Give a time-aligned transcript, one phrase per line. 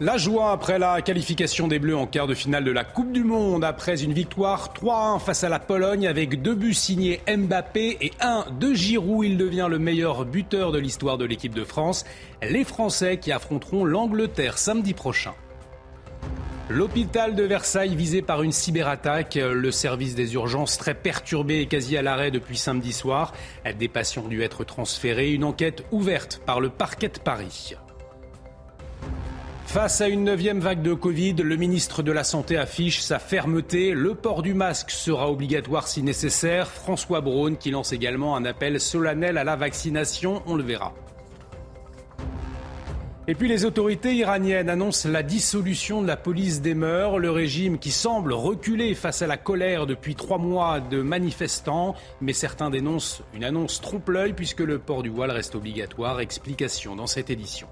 [0.00, 3.24] La joie après la qualification des Bleus en quart de finale de la Coupe du
[3.24, 8.12] Monde après une victoire 3-1 face à la Pologne avec deux buts signés Mbappé et
[8.20, 9.26] un de Giroud.
[9.26, 12.04] Il devient le meilleur buteur de l'histoire de l'équipe de France.
[12.42, 15.34] Les Français qui affronteront l'Angleterre samedi prochain.
[16.68, 21.96] L'hôpital de Versailles visé par une cyberattaque, le service des urgences très perturbé et quasi
[21.96, 23.32] à l'arrêt depuis samedi soir.
[23.76, 27.74] Des patients ont dû être transférés, une enquête ouverte par le parquet de Paris.
[29.68, 33.92] Face à une neuvième vague de Covid, le ministre de la Santé affiche sa fermeté.
[33.92, 36.68] Le port du masque sera obligatoire si nécessaire.
[36.68, 40.42] François Braun qui lance également un appel solennel à la vaccination.
[40.46, 40.94] On le verra.
[43.26, 47.78] Et puis les autorités iraniennes annoncent la dissolution de la police des mœurs, le régime
[47.78, 53.22] qui semble reculer face à la colère depuis trois mois de manifestants, mais certains dénoncent
[53.34, 56.20] une annonce trompe-l'œil puisque le port du voile reste obligatoire.
[56.20, 57.68] Explication dans cette édition.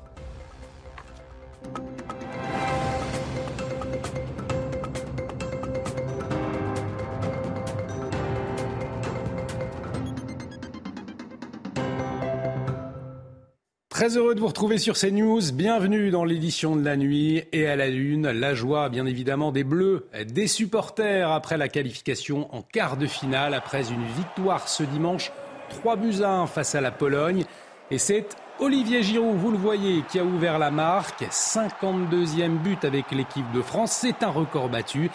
[13.88, 15.40] Très heureux de vous retrouver sur CNews.
[15.54, 18.30] Bienvenue dans l'édition de la nuit et à la lune.
[18.30, 23.54] La joie, bien évidemment, des Bleus, des supporters après la qualification en quart de finale,
[23.54, 25.32] après une victoire ce dimanche,
[25.70, 27.44] 3 buts à 1 face à la Pologne.
[27.90, 28.26] Et c'est
[28.58, 31.24] Olivier Giroud, vous le voyez, qui a ouvert la marque.
[31.24, 33.92] 52e but avec l'équipe de France.
[33.92, 35.10] C'est un record battu.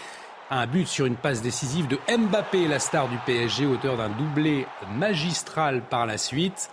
[0.50, 4.66] Un but sur une passe décisive de Mbappé, la star du PSG, auteur d'un doublé
[4.94, 6.70] magistral par la suite.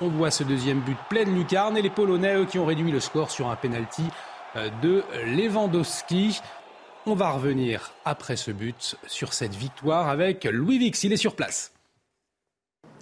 [0.00, 3.30] On voit ce deuxième but pleine lucarne et les Polonais qui ont réduit le score
[3.32, 4.04] sur un penalty
[4.54, 6.40] euh, de Lewandowski.
[7.06, 11.02] On va revenir après ce but sur cette victoire avec Louis Vix.
[11.02, 11.72] Il est sur place.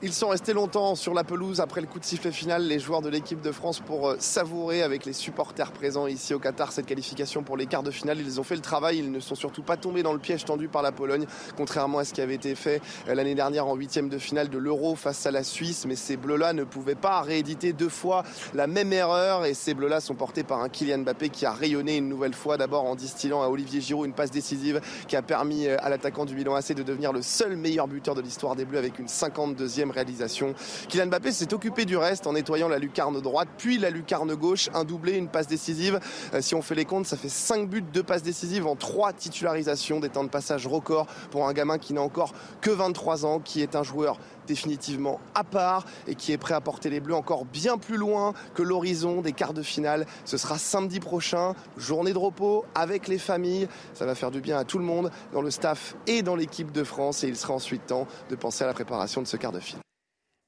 [0.02, 3.00] Ils sont restés longtemps sur la pelouse après le coup de sifflet final, les joueurs
[3.00, 6.86] de l'équipe de France, pour euh, savourer avec les supporters présents ici au Qatar cette
[6.86, 8.18] qualification pour les quarts de finale.
[8.18, 10.68] Ils ont fait le travail, ils ne sont surtout pas tombés dans le piège tendu
[10.68, 14.08] par la Pologne, contrairement à ce qui avait été fait euh, l'année dernière en huitième
[14.08, 15.86] de finale de l'Euro face à la Suisse.
[15.86, 20.00] Mais ces Bleus-là ne pouvaient pas rééditer deux fois la même erreur et ces Bleus-là
[20.00, 23.42] sont portés par un Kylian Mbappé qui a rayonné une nouvelle fois, d'abord en distillant
[23.42, 26.72] à Olivier Giroud une passe décisive qui a permis euh, à l'attaquant du Milan AC
[26.72, 30.54] de devenir le seul meilleur buteur de l'histoire des Bleus avec une 52e réalisation.
[30.88, 34.68] Kylian Mbappé s'est occupé du reste en nettoyant la lucarne droite, puis la lucarne gauche,
[34.74, 36.00] un doublé, une passe décisive.
[36.34, 39.12] Euh, si on fait les comptes, ça fait 5 buts, 2 passes décisives en 3
[39.12, 43.40] titularisations, des temps de passage record pour un gamin qui n'a encore que 23 ans,
[43.40, 47.14] qui est un joueur définitivement à part et qui est prêt à porter les Bleus
[47.14, 50.06] encore bien plus loin que l'horizon des quarts de finale.
[50.24, 53.68] Ce sera samedi prochain, journée de repos avec les familles.
[53.92, 56.72] Ça va faire du bien à tout le monde dans le staff et dans l'équipe
[56.72, 59.52] de France et il sera ensuite temps de penser à la préparation de ce quart
[59.52, 59.84] de finale.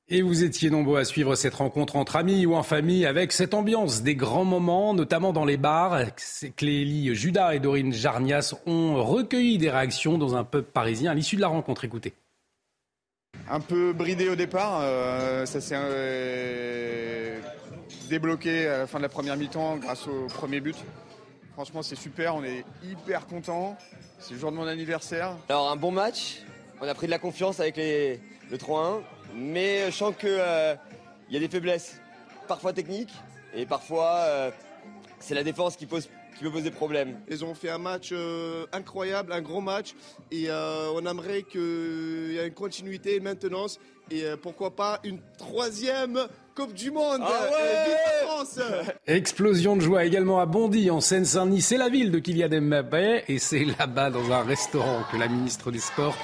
[0.09, 3.55] Et vous étiez nombreux à suivre cette rencontre entre amis ou en famille avec cette
[3.55, 5.99] ambiance des grands moments, notamment dans les bars.
[6.55, 11.35] Clélie Judas et Dorine Jarnias ont recueilli des réactions dans un pub parisien à l'issue
[11.35, 11.85] de la rencontre.
[11.85, 12.15] Écoutez.
[13.49, 17.39] Un peu bridé au départ, euh, ça s'est euh,
[18.09, 20.77] débloqué à la fin de la première mi-temps grâce au premier but.
[21.53, 23.77] Franchement, c'est super, on est hyper contents.
[24.19, 25.37] C'est le jour de mon anniversaire.
[25.49, 26.43] Alors, un bon match,
[26.81, 28.21] on a pris de la confiance avec les,
[28.51, 29.03] le 3-1,
[29.35, 30.75] mais je sens qu'il euh,
[31.31, 32.01] y a des faiblesses,
[32.49, 33.15] parfois techniques,
[33.55, 34.51] et parfois
[35.19, 37.19] c'est la défense qui, pose, qui peut poser problème.
[37.29, 39.95] Ils ont fait un match euh, incroyable, un gros match,
[40.31, 43.79] et euh, on aimerait qu'il y ait une continuité, une maintenance,
[44.11, 48.61] et euh, pourquoi pas une troisième Coupe du Monde Ah ouais Euh, vive la France
[49.07, 51.61] Explosion de joie également à Bondy, en Seine-Saint-Denis.
[51.61, 55.71] C'est la ville de Kylian Mbappé et c'est là-bas, dans un restaurant, que la ministre
[55.71, 56.17] des Sports,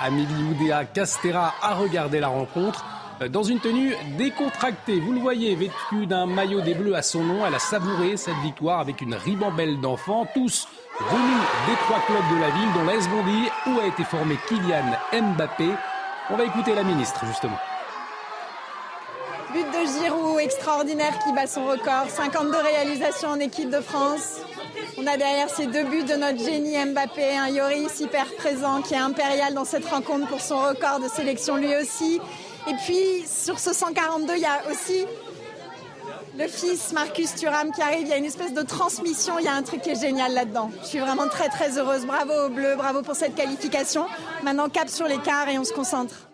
[0.00, 2.84] Amélie Oudéa Castera, a regardé la rencontre.
[3.22, 7.22] Euh, Dans une tenue décontractée, vous le voyez, vêtue d'un maillot des Bleus à son
[7.24, 10.68] nom, elle a savouré cette victoire avec une ribambelle d'enfants, tous
[11.00, 13.08] venus des trois clubs de la ville, dont l'AS
[13.66, 15.68] où a été formé Kylian Mbappé.
[16.30, 17.58] On va écouter la ministre, justement.
[19.52, 24.40] But de Giroud extraordinaire qui bat son record, 52 réalisations en équipe de France.
[24.98, 28.94] On a derrière ces deux buts de notre génie Mbappé, un Yoris hyper présent qui
[28.94, 32.20] est impérial dans cette rencontre pour son record de sélection lui aussi.
[32.68, 35.06] Et puis sur ce 142, il y a aussi
[36.38, 38.02] le fils Marcus Thuram qui arrive.
[38.02, 40.34] Il y a une espèce de transmission, il y a un truc qui est génial
[40.34, 40.70] là-dedans.
[40.82, 42.04] Je suis vraiment très très heureuse.
[42.04, 44.06] Bravo aux Bleus, bravo pour cette qualification.
[44.42, 46.25] Maintenant, cap sur l'écart et on se concentre.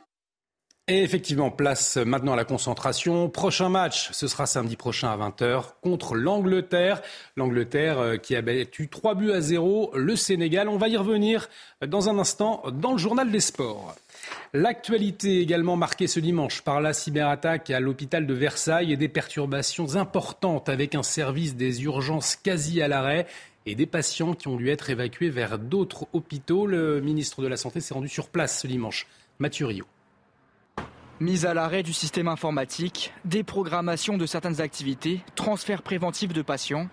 [0.92, 3.30] Et effectivement, place maintenant à la concentration.
[3.30, 7.00] Prochain match, ce sera samedi prochain à 20h contre l'Angleterre.
[7.34, 10.68] L'Angleterre euh, qui a battu 3 buts à 0 le Sénégal.
[10.68, 11.48] On va y revenir
[11.80, 13.96] dans un instant dans le journal des sports.
[14.52, 19.96] L'actualité également marquée ce dimanche par la cyberattaque à l'hôpital de Versailles et des perturbations
[19.96, 23.26] importantes avec un service des urgences quasi à l'arrêt
[23.64, 26.66] et des patients qui ont dû être évacués vers d'autres hôpitaux.
[26.66, 29.06] Le ministre de la Santé s'est rendu sur place ce dimanche.
[29.38, 29.86] Mathieu Rio.
[31.22, 36.88] Mise à l'arrêt du système informatique, déprogrammation de certaines activités, transfert préventif de patients,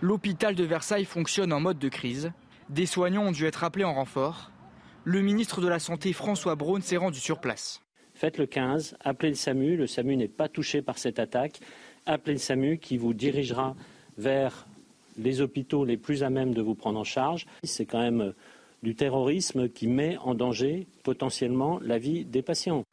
[0.00, 2.32] l'hôpital de Versailles fonctionne en mode de crise.
[2.70, 4.50] Des soignants ont dû être appelés en renfort.
[5.04, 7.82] Le ministre de la Santé François Braun s'est rendu sur place.
[8.14, 9.76] Faites le 15, appelez le SAMU.
[9.76, 11.60] Le SAMU n'est pas touché par cette attaque.
[12.06, 13.76] Appelez le SAMU qui vous dirigera
[14.16, 14.66] vers
[15.18, 17.44] les hôpitaux les plus à même de vous prendre en charge.
[17.62, 18.32] C'est quand même
[18.82, 22.85] du terrorisme qui met en danger potentiellement la vie des patients.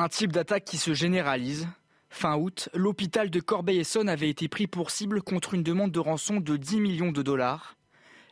[0.00, 1.66] Un type d'attaque qui se généralise.
[2.08, 6.36] Fin août, l'hôpital de Corbeil-Essonne avait été pris pour cible contre une demande de rançon
[6.36, 7.74] de 10 millions de dollars.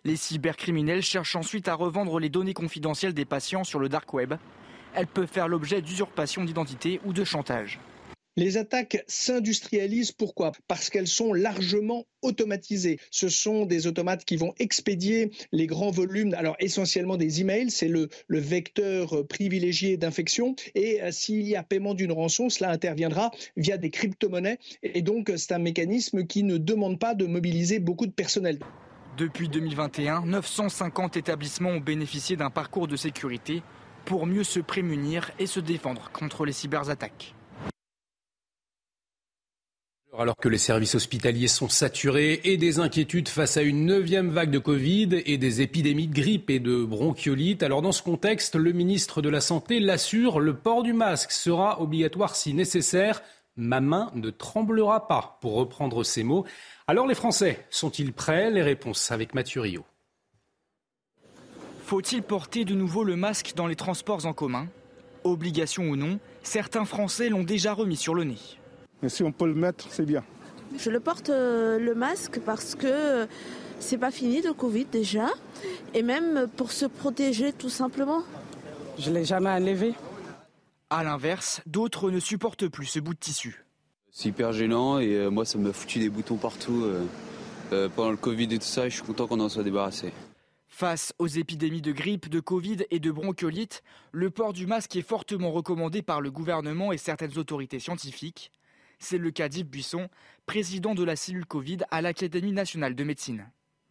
[0.05, 4.35] Les cybercriminels cherchent ensuite à revendre les données confidentielles des patients sur le dark web.
[4.95, 7.81] Elles peuvent faire l'objet d'usurpation d'identité ou de chantage.
[8.39, 10.13] Les attaques s'industrialisent.
[10.13, 10.53] Pourquoi?
[10.69, 12.99] Parce qu'elles sont largement automatisées.
[13.11, 17.89] Ce sont des automates qui vont expédier les grands volumes, alors essentiellement des emails, c'est
[17.89, 20.55] le, vecteur privilégié d'infection.
[20.75, 24.59] Et euh, s'il y a paiement d'une rançon, cela interviendra via des crypto-monnaies.
[24.83, 28.59] Et donc, c'est un mécanisme qui ne demande pas de mobiliser beaucoup de personnel.
[29.17, 33.63] Depuis 2021, 950 établissements ont bénéficié d'un parcours de sécurité
[34.05, 37.35] pour mieux se prémunir et se défendre contre les cyberattaques.
[40.19, 44.51] Alors que les services hospitaliers sont saturés et des inquiétudes face à une neuvième vague
[44.51, 48.73] de Covid et des épidémies de grippe et de bronchiolite, alors dans ce contexte, le
[48.73, 53.23] ministre de la Santé l'assure, le port du masque sera obligatoire si nécessaire.
[53.57, 56.47] Ma main ne tremblera pas, pour reprendre ces mots.
[56.87, 58.51] Alors les Français, sont-ils prêts?
[58.51, 59.85] Les réponses avec Mathieu Rio.
[61.85, 64.67] Faut-il porter de nouveau le masque dans les transports en commun?
[65.25, 68.39] Obligation ou non, certains Français l'ont déjà remis sur le nez.
[69.03, 70.25] Mais si on peut le mettre, c'est bien.
[70.79, 73.27] Je le porte euh, le masque parce que
[73.79, 75.29] c'est pas fini le Covid déjà,
[75.95, 78.23] et même pour se protéger tout simplement.
[78.99, 79.95] Je l'ai jamais enlevé.
[80.89, 83.65] À l'inverse, d'autres ne supportent plus ce bout de tissu.
[84.13, 87.05] C'est hyper gênant et euh, moi ça m'a foutu des boutons partout euh,
[87.73, 90.13] euh, pendant le Covid et tout ça et je suis content qu'on en soit débarrassé.
[90.69, 93.83] Face aux épidémies de grippe, de Covid et de bronchiolite,
[94.13, 98.53] le port du masque est fortement recommandé par le gouvernement et certaines autorités scientifiques.
[98.99, 100.09] C'est le cas d'Yves Buisson,
[100.47, 103.47] président de la cellule Covid à l'Académie nationale de médecine.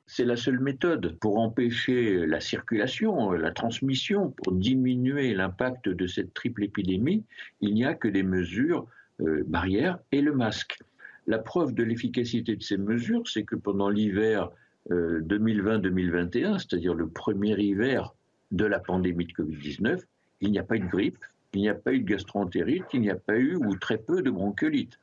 [0.08, 6.34] C'est la seule méthode pour empêcher la circulation, la transmission, pour diminuer l'impact de cette
[6.34, 7.24] triple épidémie.
[7.62, 8.86] Il n'y a que des mesures
[9.22, 10.80] euh, barrières et le masque.
[11.26, 14.52] La preuve de l'efficacité de ces mesures, c'est que pendant l'hiver
[14.92, 18.14] euh, 2020-2021, c'est-à-dire le premier hiver
[18.52, 20.04] de la pandémie de Covid-19,
[20.42, 21.18] il n'y a pas eu de grippe,
[21.56, 24.22] il n'y a pas eu de gastroentérite, il n'y a pas eu ou très peu
[24.22, 25.00] de bronchiolite.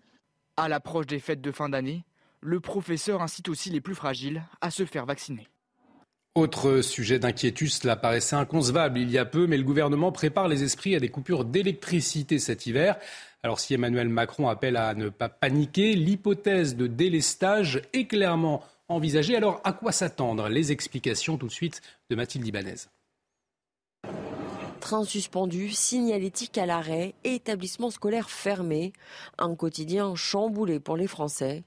[0.56, 2.04] À l'approche des fêtes de fin d'année,
[2.40, 5.48] le professeur incite aussi les plus fragiles à se faire vacciner.
[6.34, 10.62] Autre sujet d'inquiétude, cela paraissait inconcevable il y a peu, mais le gouvernement prépare les
[10.62, 12.96] esprits à des coupures d'électricité cet hiver.
[13.42, 19.36] Alors si Emmanuel Macron appelle à ne pas paniquer, l'hypothèse de délestage est clairement envisagée.
[19.36, 20.48] Alors à quoi s'attendre?
[20.48, 22.86] Les explications tout de suite de Mathilde Ibanez.
[24.82, 28.92] Train suspendu, signalétique à l'arrêt, établissement scolaire fermé,
[29.38, 31.62] un quotidien chamboulé pour les Français.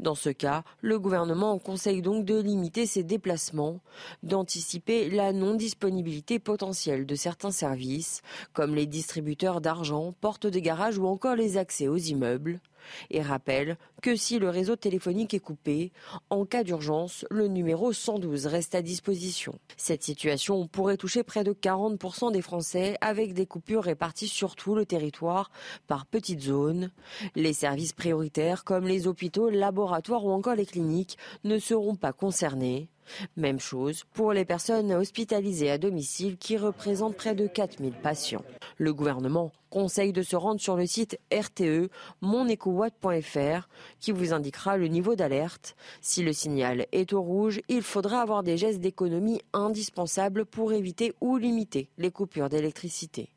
[0.00, 3.80] Dans ce cas, le gouvernement conseille donc de limiter ses déplacements,
[4.22, 8.22] d'anticiper la non-disponibilité potentielle de certains services,
[8.54, 12.60] comme les distributeurs d'argent, portes des garages ou encore les accès aux immeubles
[13.10, 15.92] et rappelle que si le réseau téléphonique est coupé,
[16.30, 19.58] en cas d'urgence, le numéro 112 reste à disposition.
[19.76, 24.74] Cette situation pourrait toucher près de 40% des Français avec des coupures réparties sur tout
[24.74, 25.50] le territoire
[25.86, 26.90] par petites zones.
[27.34, 32.88] Les services prioritaires comme les hôpitaux, laboratoires ou encore les cliniques ne seront pas concernés.
[33.36, 38.44] Même chose pour les personnes hospitalisées à domicile qui représentent près de 4000 patients.
[38.78, 43.68] Le gouvernement conseille de se rendre sur le site RTE monecowatt.fr
[43.98, 45.74] qui vous indiquera le niveau d'alerte.
[46.00, 51.12] Si le signal est au rouge, il faudra avoir des gestes d'économie indispensables pour éviter
[51.20, 53.33] ou limiter les coupures d'électricité.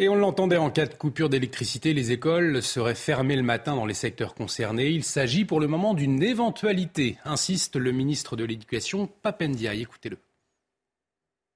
[0.00, 3.84] Et on l'entendait en cas de coupure d'électricité, les écoles seraient fermées le matin dans
[3.84, 4.88] les secteurs concernés.
[4.88, 9.74] Il s'agit pour le moment d'une éventualité, insiste le ministre de l'Éducation, Papendia.
[9.74, 10.16] Écoutez-le.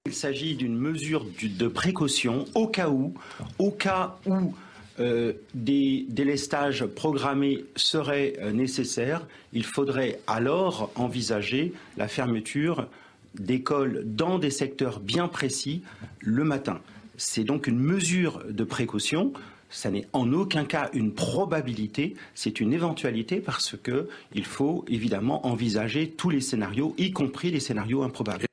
[0.05, 3.15] Il s'agit d'une mesure de précaution au cas où,
[3.59, 4.55] au cas où
[5.01, 12.89] euh, des délestages programmés seraient euh, nécessaires, il faudrait alors envisager la fermeture
[13.37, 15.83] d'écoles dans des secteurs bien précis
[16.21, 16.83] le matin.
[17.17, 19.33] C'est donc une mesure de précaution.
[19.71, 26.11] Ça n'est en aucun cas une probabilité, c'est une éventualité parce qu'il faut évidemment envisager
[26.11, 28.47] tous les scénarios, y compris les scénarios improbables.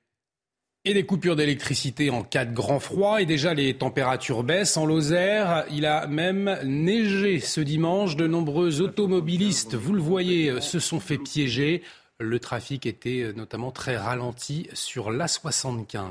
[0.83, 3.21] Et des coupures d'électricité en cas de grand froid.
[3.21, 4.77] Et déjà, les températures baissent.
[4.77, 8.15] En Lozère, il a même neigé ce dimanche.
[8.15, 11.83] De nombreux automobilistes, vous le voyez, se sont fait piéger.
[12.19, 16.07] Le trafic était notamment très ralenti sur l'A75.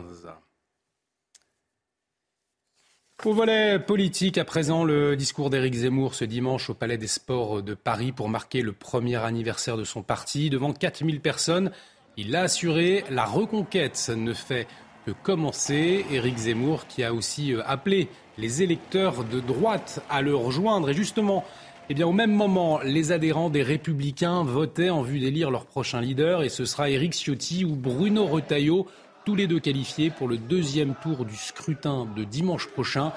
[3.26, 7.62] Au volet politique, à présent, le discours d'Éric Zemmour ce dimanche au Palais des Sports
[7.62, 10.48] de Paris pour marquer le premier anniversaire de son parti.
[10.48, 11.70] Devant 4000 personnes,
[12.16, 14.66] il l'a assuré, la reconquête ne fait
[15.04, 16.06] que commencer.
[16.10, 18.08] Éric Zemmour qui a aussi euh, appelé
[18.38, 20.88] les électeurs de droite à le rejoindre.
[20.88, 21.44] Et justement,
[21.90, 26.00] eh bien, au même moment, les adhérents des Républicains votaient en vue d'élire leur prochain
[26.00, 26.42] leader.
[26.42, 28.86] Et ce sera Éric Ciotti ou Bruno Retailleau
[29.30, 33.12] tous les deux qualifiés pour le deuxième tour du scrutin de dimanche prochain.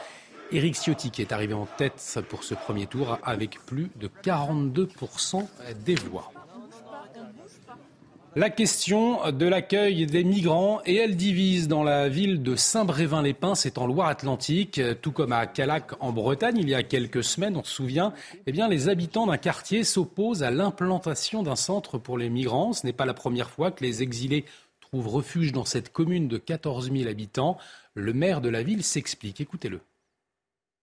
[0.52, 5.44] Éric Ciotti qui est arrivé en tête pour ce premier tour avec plus de 42%
[5.84, 6.32] des voix.
[8.36, 13.78] La question de l'accueil des migrants et elle divise dans la ville de Saint-Brévin-les-Pins, c'est
[13.78, 17.72] en Loire-Atlantique, tout comme à Calac en Bretagne il y a quelques semaines, on se
[17.72, 18.12] souvient,
[18.48, 22.74] eh les habitants d'un quartier s'opposent à l'implantation d'un centre pour les migrants.
[22.74, 24.46] Ce n'est pas la première fois que les exilés
[24.94, 27.58] trouve refuge dans cette commune de 14 000 habitants.
[27.96, 29.42] Le maire de la ville s'explique.
[29.42, 29.80] Écoutez-le.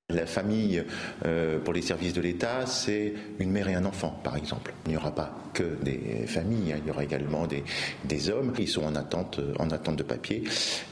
[0.09, 0.83] La famille
[1.25, 4.75] euh, pour les services de l'État, c'est une mère et un enfant, par exemple.
[4.87, 6.79] Il n'y aura pas que des familles, hein.
[6.83, 8.53] il y aura également des, hommes.
[8.59, 10.43] Ils sont en attente, en attente de papier.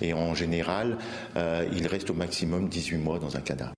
[0.01, 0.97] Et en général,
[1.37, 3.73] euh, ils restent au maximum 18 mois dans un cadavre.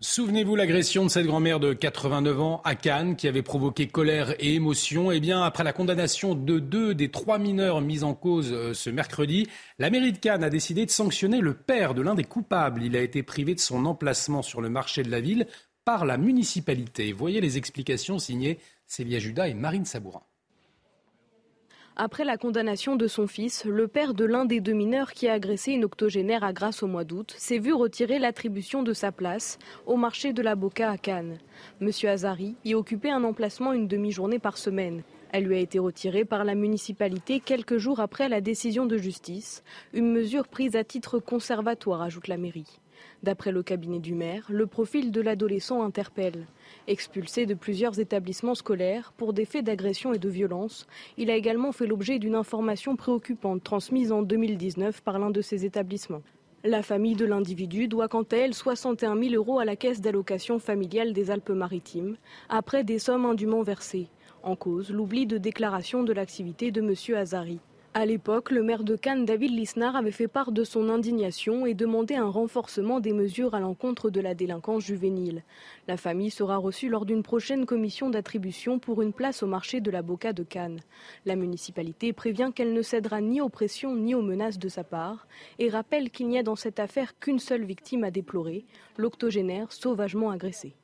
[0.00, 4.54] Souvenez-vous l'agression de cette grand-mère de 89 ans à Cannes qui avait provoqué colère et
[4.54, 5.10] émotion.
[5.10, 8.90] Eh bien, après la condamnation de deux des trois mineurs mis en cause euh, ce
[8.90, 9.48] mercredi,
[9.80, 12.84] la mairie de Cannes a décidé de sanctionner le père de l'un des coupables.
[12.84, 15.48] Il a été privé de son emplacement sur le marché de la ville
[15.84, 17.12] par la municipalité.
[17.12, 20.22] Voyez les explications signées Célia Judas et Marine Sabourin.
[22.00, 25.32] Après la condamnation de son fils, le père de l'un des deux mineurs qui a
[25.32, 29.58] agressé une octogénaire à Grasse au mois d'août s'est vu retirer l'attribution de sa place
[29.84, 31.38] au marché de la Boca à Cannes.
[31.80, 35.02] Monsieur Azari y occupait un emplacement une demi-journée par semaine.
[35.32, 39.64] Elle lui a été retirée par la municipalité quelques jours après la décision de justice,
[39.92, 42.78] une mesure prise à titre conservatoire, ajoute la mairie.
[43.24, 46.46] D'après le cabinet du maire, le profil de l'adolescent interpelle.
[46.88, 50.86] Expulsé de plusieurs établissements scolaires pour des faits d'agression et de violence,
[51.18, 55.66] il a également fait l'objet d'une information préoccupante transmise en 2019 par l'un de ces
[55.66, 56.22] établissements.
[56.64, 60.58] La famille de l'individu doit quant à elle 61 000 euros à la caisse d'allocation
[60.58, 62.16] familiale des Alpes-Maritimes,
[62.48, 64.08] après des sommes indûment versées.
[64.42, 67.18] En cause, l'oubli de déclaration de l'activité de M.
[67.18, 67.60] Azari.
[67.94, 71.72] À l'époque, le maire de Cannes, David Lisnard, avait fait part de son indignation et
[71.72, 75.42] demandé un renforcement des mesures à l'encontre de la délinquance juvénile.
[75.88, 79.90] La famille sera reçue lors d'une prochaine commission d'attribution pour une place au marché de
[79.90, 80.80] la Boca de Cannes.
[81.24, 85.26] La municipalité prévient qu'elle ne cédera ni aux pressions ni aux menaces de sa part
[85.58, 88.66] et rappelle qu'il n'y a dans cette affaire qu'une seule victime à déplorer,
[88.98, 90.76] l'octogénaire sauvagement agressé.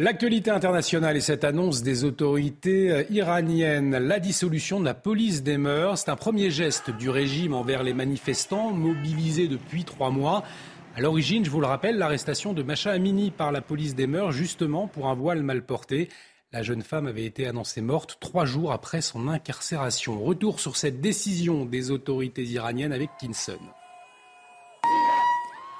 [0.00, 5.58] L'actualité internationale et cette annonce des autorités euh, iraniennes, la dissolution de la police des
[5.58, 10.42] mœurs, c'est un premier geste du régime envers les manifestants mobilisés depuis trois mois.
[10.96, 14.32] À l'origine, je vous le rappelle, l'arrestation de Macha Amini par la police des mœurs,
[14.32, 16.08] justement pour un voile mal porté.
[16.50, 20.24] La jeune femme avait été annoncée morte trois jours après son incarcération.
[20.24, 23.60] Retour sur cette décision des autorités iraniennes avec Kinson.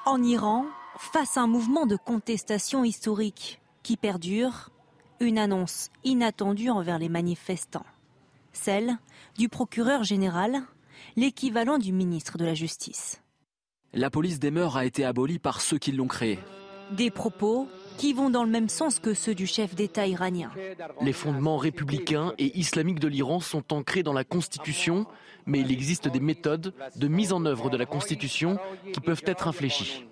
[0.05, 0.67] En Iran,
[0.99, 3.61] face à un mouvement de contestation historique,
[3.91, 4.71] qui perdure,
[5.19, 7.87] une annonce inattendue envers les manifestants.
[8.53, 8.97] Celle
[9.37, 10.61] du procureur général,
[11.17, 13.21] l'équivalent du ministre de la Justice.
[13.93, 16.39] La police des mœurs a été abolie par ceux qui l'ont créée.
[16.93, 17.67] Des propos
[17.99, 20.53] qui vont dans le même sens que ceux du chef d'État iranien.
[21.01, 25.05] Les fondements républicains et islamiques de l'Iran sont ancrés dans la Constitution,
[25.47, 28.57] mais il existe des méthodes de mise en œuvre de la Constitution
[28.93, 30.05] qui peuvent être infléchies.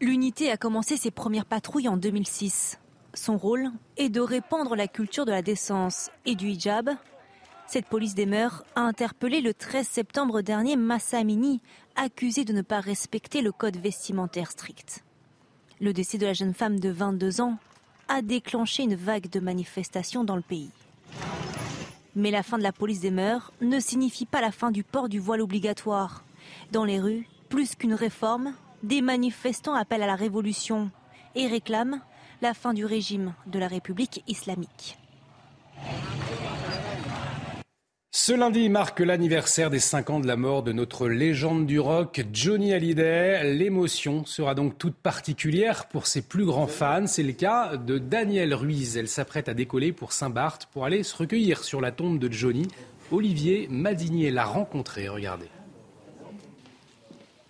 [0.00, 2.78] L'unité a commencé ses premières patrouilles en 2006.
[3.14, 6.90] Son rôle est de répandre la culture de la décence et du hijab
[7.66, 11.60] Cette police des mœurs a interpellé le 13 septembre dernier Massa Amini,
[11.96, 15.04] accusé de ne pas respecter le code vestimentaire strict.
[15.80, 17.58] Le décès de la jeune femme de 22 ans
[18.08, 20.70] a déclenché une vague de manifestations dans le pays.
[22.16, 25.08] Mais la fin de la police des mœurs ne signifie pas la fin du port
[25.08, 26.24] du voile obligatoire.
[26.72, 30.90] Dans les rues, plus qu'une réforme, des manifestants appellent à la révolution
[31.34, 32.00] et réclament
[32.42, 34.98] la fin du régime de la République islamique.
[38.10, 42.26] Ce lundi marque l'anniversaire des 5 ans de la mort de notre légende du rock,
[42.32, 43.54] Johnny Hallyday.
[43.54, 47.06] L'émotion sera donc toute particulière pour ses plus grands fans.
[47.06, 48.96] C'est le cas de Danielle Ruiz.
[48.96, 52.68] Elle s'apprête à décoller pour Saint-Barth pour aller se recueillir sur la tombe de Johnny.
[53.12, 55.08] Olivier Madinier l'a rencontré.
[55.08, 55.48] Regardez.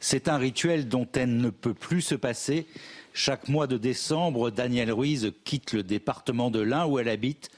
[0.00, 2.67] C'est un rituel dont elle ne peut plus se passer.
[3.12, 7.50] Chaque mois de décembre, Danielle Ruiz quitte le département de l'Ain où elle habite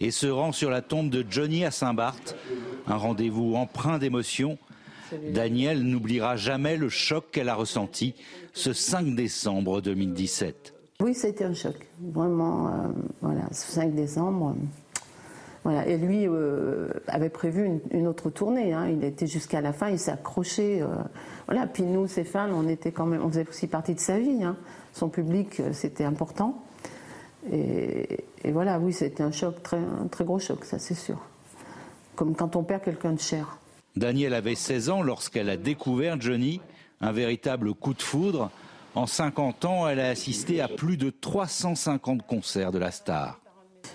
[0.00, 2.36] et se rend sur la tombe de Johnny à Saint-Barth.
[2.86, 4.58] Un rendez-vous empreint d'émotion.
[5.32, 8.14] Danielle n'oubliera jamais le choc qu'elle a ressenti
[8.52, 10.74] ce 5 décembre 2017.
[11.00, 11.76] Oui, c'était un choc.
[12.00, 12.70] Vraiment, euh,
[13.20, 14.56] voilà, ce 5 décembre.
[15.64, 15.86] Voilà.
[15.88, 18.72] Et lui euh, avait prévu une, autre tournée.
[18.72, 18.88] Hein.
[18.88, 20.82] Il était jusqu'à la fin, il s'est accroché.
[20.82, 20.86] Euh,
[21.46, 21.66] voilà.
[21.66, 24.44] Puis nous, ses fans, on était quand même, on faisait aussi partie de sa vie.
[24.44, 24.56] Hein.
[24.92, 26.62] Son public, c'était important.
[27.52, 31.18] Et, voilà, oui, c'était un choc, très, un très gros choc, ça c'est sûr.
[32.14, 33.58] Comme quand on perd quelqu'un de cher.
[33.96, 36.60] Danielle avait 16 ans lorsqu'elle a découvert Johnny,
[37.00, 38.50] un véritable coup de foudre.
[38.94, 43.40] En 50 ans, elle a assisté à plus de 350 concerts de la star.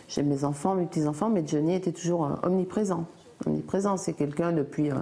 [0.08, 3.06] J'ai mes enfants, mes petits-enfants, mais Johnny était toujours euh, omniprésent.
[3.46, 4.96] Omniprésent, c'est quelqu'un depuis, euh,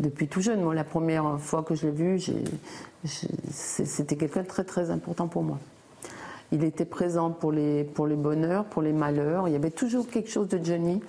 [0.00, 0.62] depuis tout jeune.
[0.62, 2.20] Moi, la première fois que je l'ai vu,
[3.04, 5.58] c'était quelqu'un de très très important pour moi.
[6.50, 9.48] Il était présent pour les, pour les bonheurs, pour les malheurs.
[9.48, 11.00] Il y avait toujours quelque chose de Johnny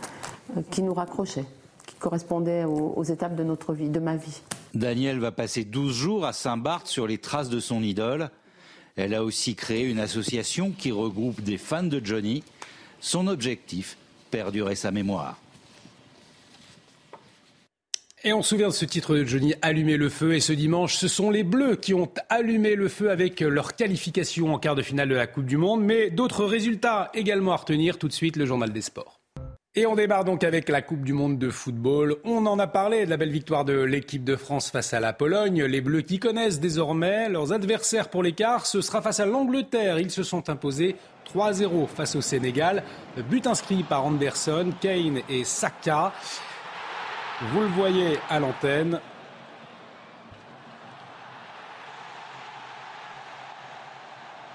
[0.57, 1.45] euh, qui nous raccrochait,
[1.85, 4.41] qui correspondait aux, étapes de notre vie, de ma vie.
[4.73, 8.29] Danielle va passer 12 jours à Saint-Barth sur les traces de son idole.
[8.97, 12.43] Elle a aussi créé une association qui regroupe des fans de Johnny.
[12.99, 13.97] Son objectif,
[14.31, 15.37] perdurer sa mémoire.
[18.25, 20.33] Et on se souvient de ce titre de Johnny, Allumer le feu.
[20.33, 24.53] Et ce dimanche, ce sont les Bleus qui ont allumé le feu avec leur qualification
[24.53, 25.81] en quart de finale de la Coupe du Monde.
[25.81, 27.97] Mais d'autres résultats également à retenir.
[27.97, 29.18] Tout de suite, le journal des sports.
[29.79, 32.17] Et on démarre donc avec la Coupe du Monde de football.
[32.25, 35.13] On en a parlé de la belle victoire de l'équipe de France face à la
[35.13, 35.63] Pologne.
[35.63, 39.97] Les Bleus qui connaissent désormais leurs adversaires pour l'écart, ce sera face à l'Angleterre.
[39.97, 40.97] Ils se sont imposés
[41.33, 42.83] 3-0 face au Sénégal.
[43.29, 46.11] But inscrit par Anderson, Kane et Saka.
[47.53, 48.99] Vous le voyez à l'antenne.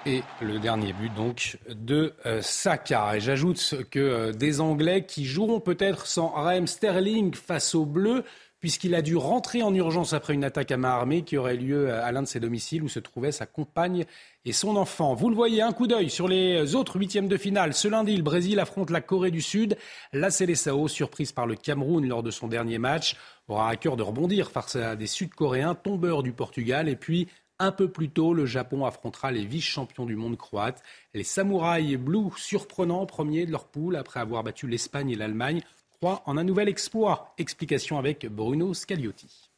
[0.07, 3.17] Et le dernier but donc de euh, Saka.
[3.17, 8.23] Et j'ajoute que euh, des Anglais qui joueront peut-être sans Raheem Sterling face aux Bleus
[8.61, 11.93] puisqu'il a dû rentrer en urgence après une attaque à main armée qui aurait lieu
[11.93, 14.07] à l'un de ses domiciles où se trouvait sa compagne
[14.47, 15.15] et son enfant.
[15.15, 17.75] Vous le voyez, un coup d'œil sur les autres huitièmes de finale.
[17.75, 19.77] Ce lundi, le Brésil affronte la Corée du Sud.
[20.15, 23.17] La Célessao, surprise par le Cameroun lors de son dernier match,
[23.49, 26.89] aura à cœur de rebondir face à des Sud-Coréens tombeurs du Portugal.
[26.89, 30.83] Et puis, un peu plus tôt, le Japon affrontera les vice-champions du monde croates.
[31.13, 35.61] Les Samouraïs Blue, surprenants, premiers de leur poule après avoir battu l'Espagne et l'Allemagne
[36.27, 37.35] en un nouvel exploit.
[37.39, 39.51] Explication avec Bruno Scagliotti.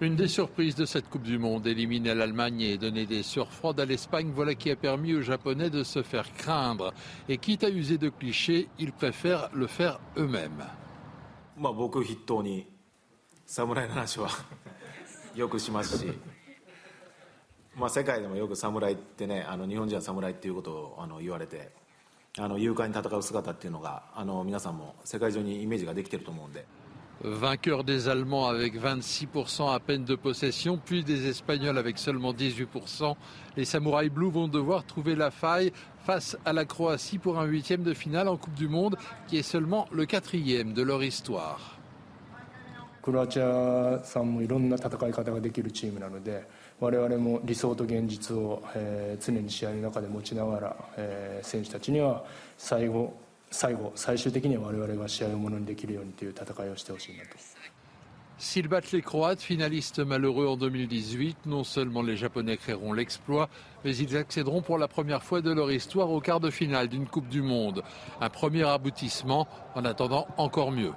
[0.00, 3.84] Une des surprises de cette Coupe du Monde, éliminer l'Allemagne et donner des surfroides à
[3.84, 6.92] l'Espagne, voilà qui a permis aux Japonais de se faire craindre.
[7.28, 10.64] Et quitte à user de clichés, ils préfèrent le faire eux-mêmes.
[22.57, 26.65] 勇敢に戦う姿っていうのがあの皆さんも世界中にイメージができてると思うんで。
[27.23, 33.15] Vainqueur des Allemands avec 26% à peine de possession, puis des Espagnols avec seulement 18%.
[33.55, 35.71] Les Samouraïs Blue vont devoir trouver la faille
[36.05, 39.41] face à la Croatie pour un huitième de finale en Coupe du Monde, qui est
[39.43, 41.79] seulement le quatrième de leur histoire.
[46.82, 52.24] 我々も理想と現実を、えー、常に試合の中で持ちながら、えー、選手たちには
[52.58, 53.16] 最後
[53.52, 57.30] 最後最終的には我々が試合をものにできるようにという戦いをしてほしいなと。
[58.38, 63.48] S'ils battent les Croates, finalistes malheureux en 2018, non seulement les Japonais créeront l'exploit,
[63.84, 67.06] mais ils accéderont pour la première fois de leur histoire au quart de finale d'une
[67.06, 67.84] Coupe du Monde.
[68.20, 70.92] Un premier aboutissement en attendant encore mieux.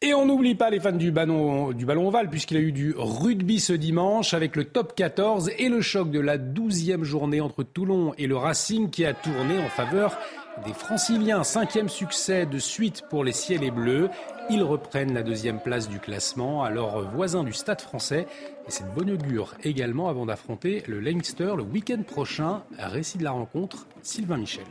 [0.00, 2.94] Et on n'oublie pas les fans du ballon, du ballon ovale, puisqu'il a eu du
[2.96, 7.64] rugby ce dimanche avec le top 14 et le choc de la 12e journée entre
[7.64, 10.16] Toulon et le Racing qui a tourné en faveur
[10.64, 11.42] des franciliens.
[11.42, 14.08] Cinquième succès de suite pour les ciels et bleus.
[14.50, 18.28] Ils reprennent la deuxième place du classement à leurs voisins du stade français.
[18.68, 22.62] Et c'est de bonne augure également avant d'affronter le Leinster le week-end prochain.
[22.78, 24.64] Récit de la rencontre, Sylvain Michel.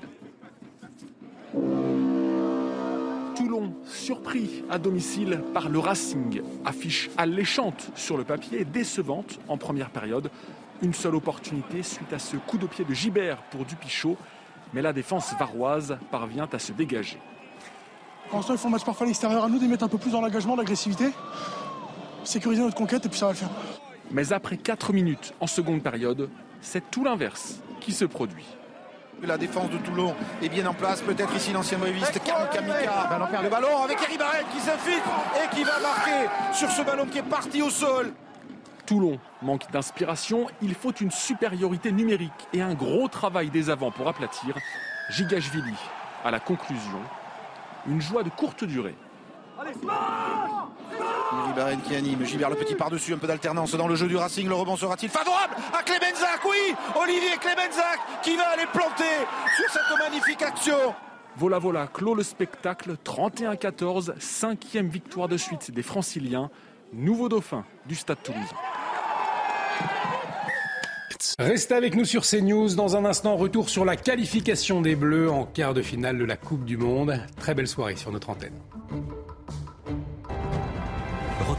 [3.38, 9.58] Toulon, surpris à domicile par le Racing, affiche alléchante sur le papier et décevante en
[9.58, 10.32] première période.
[10.82, 14.17] Une seule opportunité suite à ce coup de pied de Gibert pour Dupichot,
[14.73, 17.19] mais la défense varoise parvient à se dégager.
[18.32, 19.43] Pour l'instant, match parfois à l'extérieur.
[19.43, 21.06] À nous de mettre un peu plus dans l'engagement, l'agressivité,
[22.23, 23.52] sécuriser notre conquête et puis ça va le faire.
[24.10, 28.45] Mais après 4 minutes en seconde période, c'est tout l'inverse qui se produit.
[29.23, 31.01] La défense de Toulon est bien en place.
[31.01, 35.80] Peut-être ici l'ancien réviste Kamika le ballon avec Eric Barret qui s'infiltre et qui va
[35.80, 38.13] marquer sur ce ballon qui est parti au sol.
[38.86, 40.47] Toulon manque d'inspiration.
[40.62, 44.56] Il faut une supériorité numérique et un gros travail des avants pour aplatir.
[45.10, 45.73] Gigashvili
[46.23, 46.99] à la conclusion.
[47.88, 48.95] Une joie de courte durée.
[51.55, 54.47] Barret qui anime, Gilbert le petit par-dessus, un peu d'alternance dans le jeu du Racing,
[54.47, 59.03] le rebond sera-t-il favorable à Clémenzac Oui Olivier Clémenzac qui va aller planter
[59.55, 60.95] sur cette magnifique action
[61.35, 66.49] Voilà voilà, clôt le spectacle, 31-14, cinquième victoire de suite des franciliens,
[66.93, 68.55] nouveau dauphin du Stade Toulousain.
[71.39, 72.73] Restez avec nous sur CNews.
[72.75, 76.37] Dans un instant, retour sur la qualification des Bleus en quart de finale de la
[76.37, 77.19] Coupe du Monde.
[77.37, 78.53] Très belle soirée sur notre antenne.